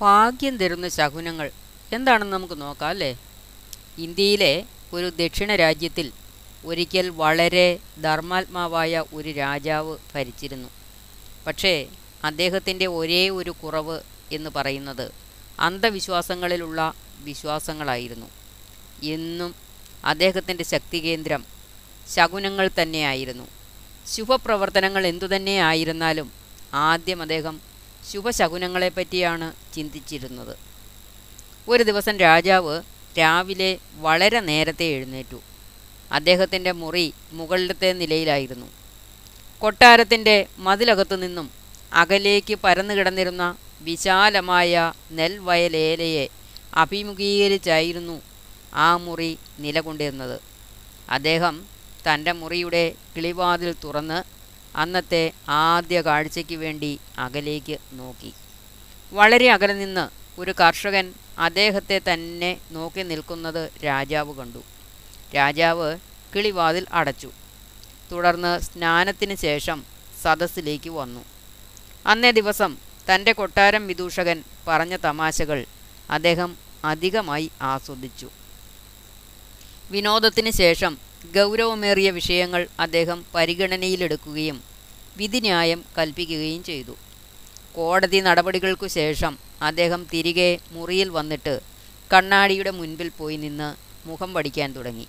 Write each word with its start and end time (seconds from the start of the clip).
ഭാഗ്യം 0.00 0.56
തരുന്ന 0.56 0.88
ശകുനങ്ങൾ. 0.88 1.50
എന്താണെന്ന് 1.92 2.32
നമുക്ക് 2.32 2.60
നോക്കാം 2.60 2.88
അല്ലേ? 2.88 3.18
ഇന്ത്യയിലെ 3.98 4.64
ഒരു 4.92 5.08
ദക്ഷിണ 5.08 5.56
രാജ്യത്തിൽ 5.56 6.12
ഒരിക്കൽ 6.64 7.08
വളരെ 7.08 7.78
ധർമാത്മാവായ 8.02 9.04
ഒരു 9.14 9.30
രാജാവ് 9.30 9.96
ഭരിച്ചിരുന്നു. 10.14 10.68
പക്ഷേ 11.46 11.86
അദ്ദേഹത്തിന്റെ 12.24 12.86
ഒരേ 12.86 13.28
ഒരു 13.28 13.50
കുറവ് 13.50 14.00
എന്ന് 14.32 14.50
പറയുന്നത് 14.50 15.12
അന്ധവിശ്വാസങ്ങളിലുള്ള 15.60 16.94
വിശ്വാസങ്ങളായിരുന്നു. 17.18 18.26
എന്നും 19.02 19.54
അദ്ദേഹത്തിന്റെ 20.04 20.64
ശക്തികേന്ദ്രം 20.64 21.44
ശകുനങ്ങൾ 22.14 22.70
തന്നെയായിരുന്നു. 22.82 23.44
ശുഭപ്രവർത്തനങ്ങൾ 24.06 25.06
എന്തുതന്നെ 25.06 25.52
ആയിരുന്നാലും 25.52 26.32
ആദ്യം 26.74 27.22
അദ്ദേഹം 27.22 27.73
ശുഭശകുനങ്ങളെപ്പറ്റിയാണ് 28.12 29.52
ചിന്തിച്ചിരുന്നത്. 29.74 30.56
ഒരു 31.68 31.82
ദിവസം 31.82 32.18
രാജാവ് 32.18 32.82
രാവിലെ 33.18 33.78
വളരെ 33.94 34.40
നേരത്തെ 34.40 34.84
എഴുന്നേറ്റു. 34.84 35.40
അദ്ദേഹത്തിന്റെ 36.12 36.72
മുറി 36.72 37.14
മുകളിലത്തെ 37.32 37.92
നിലയിലായിരുന്നു. 37.92 38.66
കൊട്ടാരത്തിന്റെ 39.58 40.46
മതിലകത്തു 40.58 41.16
നിന്നും 41.16 41.50
അകലേക്ക് 41.92 42.54
പരന്നു 42.54 42.94
കിടന്നിരുന്ന 42.94 43.56
വിശാലമായ 43.80 44.92
നെൽവയലേലയെ 45.12 46.28
അഭിമുഖീകരിച്ചായിരുന്നു 46.74 48.22
ആ 48.74 48.96
മുറി 48.96 49.38
നിലകൊണ്ടിരുന്നത്. 49.58 50.40
അദ്ദേഹം 51.10 51.66
തന്റെ 52.06 52.32
മുറിയുടെ 52.32 52.94
കിളിവാതിൽ 53.16 53.74
തുറന്ന് 53.84 54.18
അന്നത്തെ 54.76 55.32
ആദ്യ 55.48 56.00
കാഴ്ചയ്ക്ക് 56.00 56.56
വേണ്ടി 56.56 57.00
അകലേക്ക് 57.18 57.78
നോക്കി. 57.92 58.32
വളരെ 59.12 59.50
അകലെ 59.50 59.74
നിന്ന് 59.74 60.08
ഒരു 60.40 60.54
കർഷകൻ 60.60 61.14
അദ്ദേഹത്തെ 61.38 62.00
തന്നെ 62.12 62.60
നോക്കി 62.70 63.02
നിൽക്കുന്നത് 63.02 63.70
രാജാവ് 63.84 64.34
കണ്ടു. 64.34 64.62
രാജാവ് 65.36 65.98
കിളിവാതിൽ 66.36 66.86
അടച്ചു. 66.92 67.32
തുടർന്ന് 68.12 68.60
സ്നാനത്തിന് 68.60 69.34
ശേഷം 69.34 69.84
സദസ്സിലേക്ക് 70.22 70.90
വന്നു. 70.90 71.24
അന്നേ 72.06 72.30
ദിവസം 72.30 72.76
തന്റെ 73.14 73.32
കൊട്ടാരം 73.32 73.86
വിദൂഷകൻ 73.86 74.44
പറഞ്ഞ 74.68 74.96
തമാശകൾ 74.96 75.66
അദ്ദേഹം 76.10 76.56
അധികമായി 76.84 77.50
ആസ്വദിച്ചു. 77.62 78.30
വിനോദത്തിന് 79.90 80.50
ശേഷം 80.50 80.98
ഗൗരവമേറിയ 81.32 82.10
വിഷയങ്ങൾ 82.10 82.66
അദ്ദേഹം 82.80 83.24
പരിഗണനയിലെടുക്കുകയും 83.34 84.62
വിധിന്യായം 85.16 85.84
കൽപ്പിക്കുകയും 85.98 86.64
ചെയ്തു. 86.64 86.96
കോടതി 87.74 88.20
നടപടികൾക്കു 88.20 88.86
ശേഷം 88.86 89.38
അദ്ദേഹം 89.62 90.06
തിരികെ 90.12 90.58
മുറിയിൽ 90.72 91.08
വന്നിട്ട് 91.08 91.60
കണ്ണാടിയുടെ 92.12 92.70
മുൻപിൽ 92.70 93.10
പോയി 93.18 93.36
നിന്ന് 93.36 93.74
മുഖം 94.08 94.34
പഠിക്കാൻ 94.34 94.72
തുടങ്ങി. 94.72 95.06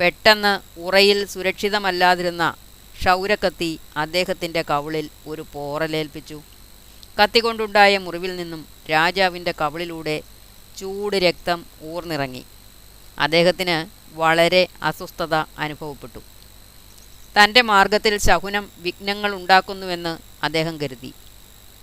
പെട്ടെന്ന് 0.00 0.80
ഉറയിൽ 0.80 1.24
സുരക്ഷിതമല്ലാതിരുന്ന 1.24 2.54
ക്ഷൗരക്കത്തി 3.00 3.78
അദ്ദേഹത്തിന്റെ 3.96 4.62
കവിളിൽ 4.70 5.10
ഒരു 5.26 5.44
പോറലേൽപ്പിച്ചു. 5.52 6.42
കത്തികൊണ്ടുണ്ടായ 7.22 7.98
മുറിവിൽ 7.98 8.36
നിന്നും 8.36 8.66
രാജാവിന്റെ 8.90 9.52
കവിളിലൂടെ 9.60 10.22
ചൂട് 10.78 11.16
രക്തം 11.16 11.66
ഊർന്നിറങ്ങി. 11.82 12.44
അദ്ദേഹത്തിന് 13.18 13.86
വളരെ 14.16 14.68
അസ്വസ്ഥത 14.82 15.34
അനുഭവപ്പെട്ടു. 15.34 16.18
തന്റെ 17.38 17.62
മാർഗത്തിൽ 17.62 18.18
ശകുനം 18.18 18.70
വിഘ്നങ്ങൾ 18.78 19.34
ഉണ്ടാക്കുന്നുവെന്ന് 19.34 20.18
അദ്ദേഹം 20.44 20.80
കരുതി. 20.80 21.12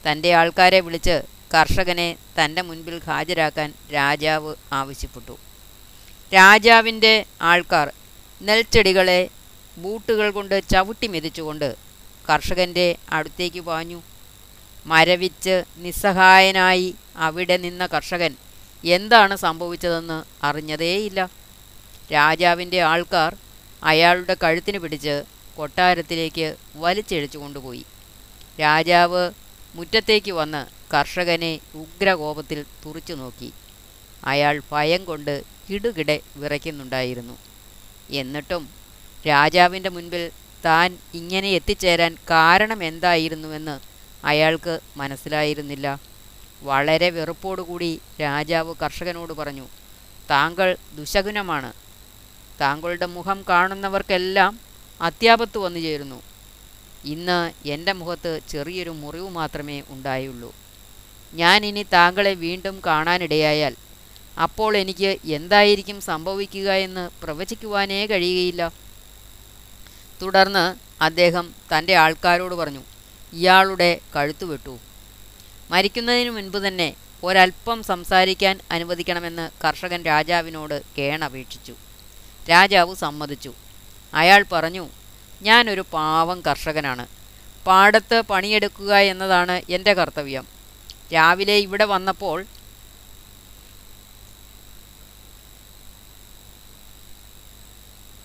തന്റെ 0.08 0.34
ആൾക്കാരെ 0.34 0.80
വിളിച്ച് 0.80 1.22
കർഷകനെ 1.54 2.16
തന്റെ 2.40 2.62
മുൻപിൽ 2.62 3.02
ഹാജരാക്കാൻ 3.04 3.74
രാജാവ് 3.94 4.56
ആവശ്യപ്പെട്ടു. 4.74 5.40
രാജാവിന്റെ 6.34 7.26
ആൾക്കാർ 7.42 7.94
നെൽച്ചെടികളെ 8.42 9.30
ബൂട്ടുകൾ 9.78 10.32
കൊണ്ട് 10.32 10.62
ചവിട്ടി 10.70 11.08
മെതിച്ചുകൊണ്ട് 11.08 11.76
കർഷകന്റെ 12.30 12.96
അടുത്തേക്ക് 13.12 13.62
പാഞ്ഞു. 13.62 14.02
മരവിച്ച് 14.86 15.64
നിസ്സഹായനായി 15.78 16.96
അവിടെ 17.16 17.58
നിന്ന 17.58 17.86
കർഷകൻ 17.86 18.36
എന്താണ് 18.84 19.36
സംഭവിച്ചതെന്ന് 19.36 20.46
അറിഞ്ഞതേയില്ല. 20.46 21.30
രാജാവിന്റെ 22.12 22.82
ആൾക്കാർ 22.82 23.36
അയാളുടെ 23.84 24.36
കഴുത്തിന് 24.44 24.80
പിടിച്ച് 24.80 25.24
കൊട്ടാരത്തിലേക്ക് 25.58 26.56
വലിച്ചിഴച്ചു 26.76 27.38
കൊണ്ടുപോയി. 27.38 27.86
രാജാവ് 28.60 29.32
മുറ്റത്തേക്ക് 29.76 30.32
വന്ന് 30.32 30.66
കർഷകനെ 30.94 31.60
ഉഗ്രകോപത്തിൽ 31.76 32.66
തുറിച്ചു 32.86 33.14
നോക്കി. 33.14 33.54
അയാൾ 34.24 34.62
ഭയം 34.72 35.06
കൊണ്ട് 35.06 35.44
കിടുകിടെ 35.70 36.20
വിറയ്ക്കുന്നുണ്ടായിരുന്നു. 36.36 37.38
എന്നിട്ടും 38.10 38.70
രാജാവിന്റെ 39.28 39.90
മുൻപിൽ 39.90 40.32
താൻ 40.66 40.98
ഇങ്ങനെ 41.14 41.50
എത്തിച്ചേരാൻ 41.50 42.18
കാരണം 42.30 42.84
എന്തായിരുന്നുവെന്ന് 42.84 43.80
അയാൾക്ക് 44.26 44.80
മനസ്സിലായിരുന്നില്ല. 44.98 46.11
വളരെ 46.70 47.10
വെറുപ്പോടുകൂടി 47.10 47.92
രാജാവ് 48.22 48.74
കർഷകനോട് 48.82 49.34
പറഞ്ഞു 49.40 49.68
താങ്കൾ 50.30 50.70
ദുശകുനമാണ്. 50.98 51.72
താങ്കളുടെ 52.62 53.08
മുഖം 53.16 53.40
കാണുന്നവർക്കെല്ലാം 53.50 54.60
അത്യാപത്ത് 55.02 55.58
വന്നു 55.58 55.80
ചേരുന്നു. 55.80 56.20
ഇന്ന് 57.14 57.40
എന്റെ 57.74 57.94
മുഖത്ത് 58.00 58.32
ചെറിയൊരു 58.50 58.90
മുറിവ് 58.90 59.30
മാത്രമേ 59.30 59.78
ഉണ്ടായുള്ളൂ. 59.94 60.52
ഞാൻ 61.34 61.66
ഇനി 61.66 61.84
താങ്കളെ 61.94 62.34
വീണ്ടും 62.46 62.76
കാണാനിടയായാൽ 62.88 63.76
അപ്പോൾ 64.44 64.72
എനിക്ക് 64.82 65.10
എന്തായിരിക്കും 65.38 65.98
സംഭവിക്കുക 66.02 66.70
എന്ന് 66.86 67.10
പ്രവചിക്കുവാനേ 67.24 68.06
കഴിയുകയില്ല. 68.12 68.62
തുടർന്ന് 70.22 70.66
അദ്ദേഹം 71.04 71.46
തന്റെ 71.72 71.94
ആൾക്കാരോട് 72.04 72.56
പറഞ്ഞു 72.62 72.84
ഇയാളുടെ 73.34 73.92
കഴുത്തു 74.16 74.46
വെട്ടു. 74.46 74.76
മരിക്കുന്നതിന് 75.72 76.30
മുൻപ് 76.30 76.58
തന്നെ 76.58 76.96
ഒരല്പം 77.24 77.84
സംസാരിക്കാൻ 77.84 78.60
അനുവദിക്കണമെന്ന് 78.72 79.50
കർഷകൻ 79.64 80.04
രാജാവിനോട് 80.04 80.82
കേണപേക്ഷിച്ചു. 80.98 81.76
രാജാവ് 82.50 82.96
സമ്മതിച്ചു. 82.96 83.54
അയാൾ 84.14 84.46
പറഞ്ഞു 84.52 84.90
ഞാനൊരു 85.42 85.86
പാവം 85.94 86.42
കർഷകനാണ്. 86.42 87.08
പാടത്ത് 87.68 88.22
പണിയെടുക്കുക 88.22 88.96
എന്നതാണ് 88.96 89.62
എന്റെ 89.70 89.94
കർത്തവ്യം. 89.94 90.48
രാവിലെ 91.14 91.54
ഇവിടെ 91.54 91.86
വന്നപ്പോൾ 91.86 92.46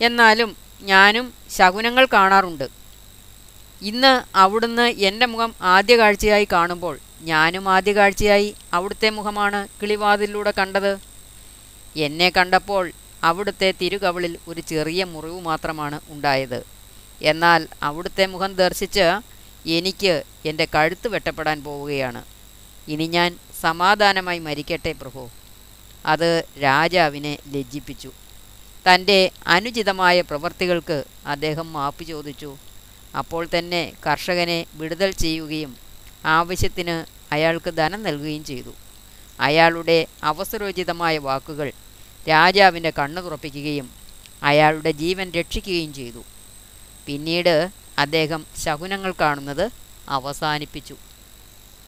എന്നാലും 0.00 0.56
ഞാനും 0.82 1.34
ശകുനങ്ങൾ 1.56 2.06
കാണാറുണ്ട്. 2.12 2.68
ഇന്ന് 3.82 4.12
അവിടുന്ന് 4.36 4.86
എന്റെ 5.08 5.26
മുഖം 5.26 5.54
ആദ്യ 5.60 5.96
കാഴ്ചയായി 5.96 6.46
കാണുമ്പോൾ 6.52 6.98
ഞാനും 7.20 7.68
ആദ്യ 7.68 7.92
കാഴ്ചയായി 7.92 8.54
അവിടുത്തെ 8.72 9.10
മുഖമാണ് 9.10 9.68
കിളിവാതിലൂടെ 9.82 10.52
കണ്ടത്. 10.58 11.00
എന്നെ 11.96 12.32
കണ്ടപ്പോൾ 12.36 12.92
അവിടുത്തെ 13.24 13.74
തിരുകവളിൽ 13.80 14.38
ഒരു 14.48 14.60
ചെറിയ 14.60 15.04
മുറിവ് 15.04 15.40
മാത്രമാണ് 15.40 16.00
ഉണ്ടായത്. 16.08 16.64
എന്നാൽ 17.22 17.68
അവിടുത്തെ 17.82 18.26
മുഖം 18.26 18.52
ദർശിച്ച് 18.54 19.20
എനിക്ക് 19.68 20.22
എന്റെ 20.44 20.68
കഴുത്ത് 20.74 21.08
വെട്ടപ്പെടാൻ 21.08 21.64
പോവുകയാണ്. 21.64 22.24
ഇനി 22.88 23.06
ഞാൻ 23.06 23.38
സമാധാനമായി 23.60 24.38
മരിക്കട്ടെ 24.38 24.92
പ്രഭു. 24.92 25.30
അത് 26.06 26.44
രാജാവിനെ 26.62 27.38
ലജ്ജിപ്പിച്ചു. 27.48 28.12
തന്റെ 28.92 29.30
അനുചിതമായ 29.46 30.20
പ്രവൃത്തികൾക്ക് 30.20 31.04
അദ്ദേഹം 31.26 31.72
മാപ്പ് 31.72 32.04
ചോദിച്ചു. 32.04 32.56
അപ്പോൾ 33.18 33.48
തന്നെ 33.58 33.92
കർഷകനെ 34.06 34.66
വിടുതൽ 34.74 35.10
ചെയ്യുകയും 35.10 35.85
ആവശ്യത്തിന് 36.26 37.04
അയാൾക്ക് 37.32 37.70
ധനം 37.70 38.02
നൽകുകയും 38.02 38.44
ചെയ്തു. 38.44 38.74
അയാളുടെ 39.40 40.06
അവസരോചിതമായ 40.22 41.18
വാക്കുകൾ 41.18 41.72
രാജാവിന്റെ 42.28 42.92
കണ്ണു 42.98 43.20
തുറപ്പിക്കുകയും 43.20 43.90
അയാളുടെ 44.42 44.92
ജീവൻ 44.92 45.30
രക്ഷിക്കുകയും 45.30 45.94
ചെയ്തു. 45.94 46.24
പിന്നീട് 47.06 47.70
അദ്ദേഹം 47.98 48.46
ശകുനങ്ങൾ 48.56 49.14
കാണുന്നത് 49.20 49.70
അവസാനിപ്പിച്ചു. 50.08 50.96